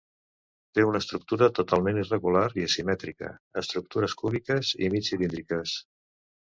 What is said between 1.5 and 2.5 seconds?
totalment irregular